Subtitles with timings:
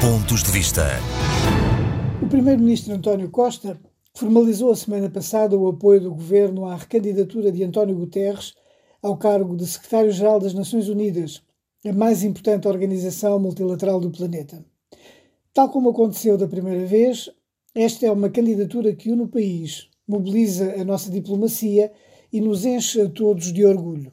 [0.00, 0.86] Pontos de Vista.
[2.22, 3.78] O Primeiro-Ministro António Costa
[4.14, 8.54] formalizou a semana passada o apoio do governo à recandidatura de António Guterres
[9.02, 11.42] ao cargo de Secretário-Geral das Nações Unidas,
[11.84, 14.64] a mais importante organização multilateral do planeta.
[15.52, 17.28] Tal como aconteceu da primeira vez,
[17.74, 21.92] esta é uma candidatura que une o país, mobiliza a nossa diplomacia
[22.32, 24.10] e nos enche a todos de orgulho.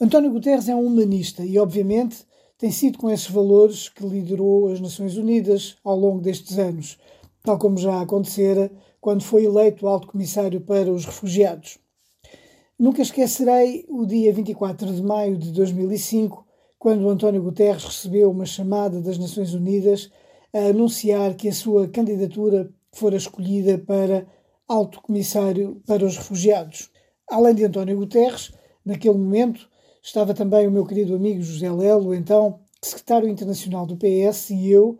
[0.00, 2.26] António Guterres é um humanista e, obviamente,
[2.58, 6.98] tem sido com esses valores que liderou as Nações Unidas ao longo destes anos,
[7.44, 11.78] tal como já acontecera quando foi eleito Alto Comissário para os Refugiados.
[12.76, 16.44] Nunca esquecerei o dia 24 de maio de 2005,
[16.78, 20.10] quando António Guterres recebeu uma chamada das Nações Unidas
[20.52, 24.26] a anunciar que a sua candidatura fora escolhida para
[24.66, 26.90] Alto Comissário para os Refugiados.
[27.30, 28.52] Além de António Guterres,
[28.84, 29.68] naquele momento,
[30.02, 34.98] Estava também o meu querido amigo José Lelo, então secretário internacional do PS, e eu,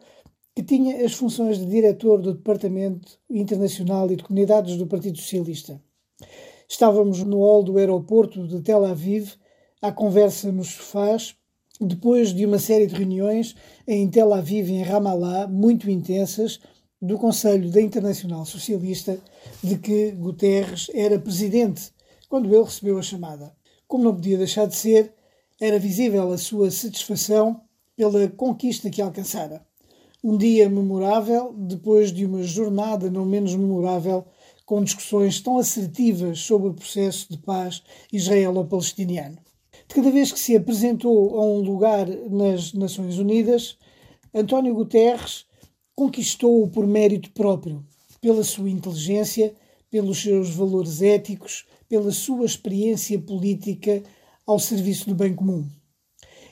[0.54, 5.80] que tinha as funções de diretor do Departamento Internacional e de Comunidades do Partido Socialista.
[6.68, 9.34] Estávamos no hall do aeroporto de Tel Aviv,
[9.80, 11.36] à conversa nos sofás,
[11.80, 13.54] depois de uma série de reuniões
[13.86, 16.58] em Tel Aviv e em Ramallah, muito intensas,
[17.00, 19.20] do Conselho da Internacional Socialista,
[19.62, 21.92] de que Guterres era presidente,
[22.28, 23.56] quando ele recebeu a chamada
[23.88, 25.12] como não podia deixar de ser,
[25.60, 27.62] era visível a sua satisfação
[27.96, 29.66] pela conquista que alcançara.
[30.22, 34.26] Um dia memorável, depois de uma jornada não menos memorável,
[34.66, 39.38] com discussões tão assertivas sobre o processo de paz israelo-palestiniano.
[39.88, 43.78] De cada vez que se apresentou a um lugar nas Nações Unidas,
[44.34, 45.46] António Guterres
[45.94, 47.82] conquistou-o por mérito próprio,
[48.20, 49.54] pela sua inteligência,
[49.90, 54.02] pelos seus valores éticos, pela sua experiência política
[54.46, 55.68] ao serviço do bem comum.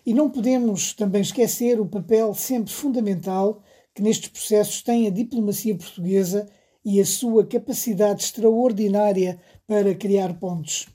[0.04, 3.62] E não podemos também esquecer o papel sempre fundamental
[3.94, 6.48] que nestes processos tem a diplomacia portuguesa
[6.84, 10.86] e a sua capacidade extraordinária para criar pontes.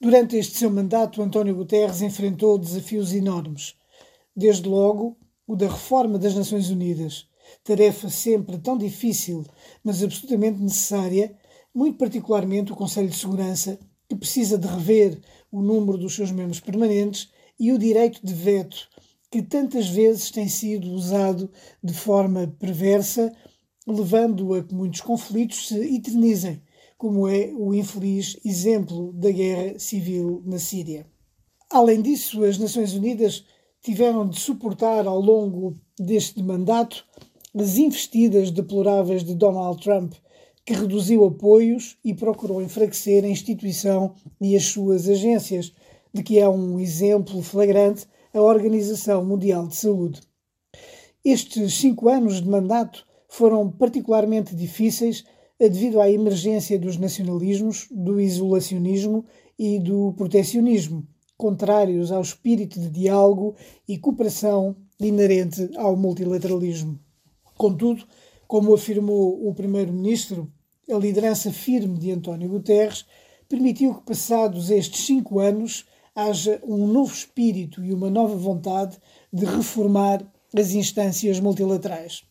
[0.00, 3.74] Durante este seu mandato, António Guterres enfrentou desafios enormes.
[4.34, 5.16] Desde logo,
[5.46, 7.26] o da reforma das Nações Unidas,
[7.62, 9.44] tarefa sempre tão difícil,
[9.82, 11.36] mas absolutamente necessária,
[11.74, 15.20] muito particularmente o Conselho de Segurança, que precisa de rever
[15.50, 18.88] o número dos seus membros permanentes e o direito de veto,
[19.30, 21.50] que tantas vezes tem sido usado
[21.82, 23.34] de forma perversa,
[23.86, 26.62] levando a que muitos conflitos se eternizem,
[26.96, 31.06] como é o infeliz exemplo da guerra civil na Síria.
[31.70, 33.44] Além disso, as Nações Unidas
[33.82, 37.04] tiveram de suportar ao longo deste mandato
[37.54, 40.14] as investidas deploráveis de Donald Trump
[40.64, 45.72] que reduziu apoios e procurou enfraquecer a instituição e as suas agências,
[46.12, 50.20] de que é um exemplo flagrante a Organização Mundial de Saúde.
[51.24, 55.24] Estes cinco anos de mandato foram particularmente difíceis
[55.58, 59.24] devido à emergência dos nacionalismos, do isolacionismo
[59.58, 63.54] e do protecionismo, contrários ao espírito de diálogo
[63.88, 66.98] e cooperação inerente ao multilateralismo.
[67.56, 68.04] Contudo,
[68.46, 70.52] como afirmou o primeiro-ministro,
[70.90, 73.06] a liderança firme de António Guterres
[73.48, 78.98] permitiu que, passados estes cinco anos, haja um novo espírito e uma nova vontade
[79.32, 80.24] de reformar
[80.56, 82.22] as instâncias multilaterais.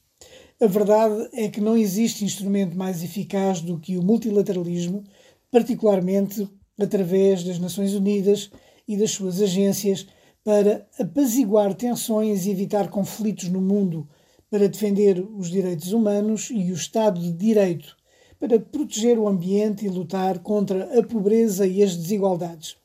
[0.62, 5.04] A verdade é que não existe instrumento mais eficaz do que o multilateralismo,
[5.52, 6.48] particularmente
[6.80, 8.50] através das Nações Unidas
[8.88, 10.08] e das suas agências,
[10.44, 14.08] para apaziguar tensões e evitar conflitos no mundo,
[14.50, 17.98] para defender os direitos humanos e o Estado de Direito
[18.44, 22.76] para proteger o ambiente e lutar contra a pobreza e as desigualdades.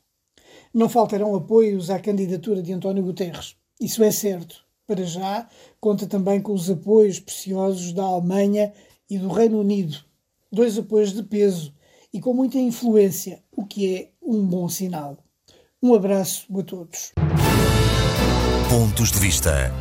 [0.73, 3.57] Não faltarão apoios à candidatura de António Guterres.
[3.77, 4.63] Isso é certo.
[4.87, 8.71] Para já, conta também com os apoios preciosos da Alemanha
[9.09, 9.97] e do Reino Unido.
[10.49, 11.73] Dois apoios de peso
[12.13, 15.17] e com muita influência, o que é um bom sinal.
[15.83, 17.11] Um abraço a todos.
[18.69, 19.73] Pontos de Vista.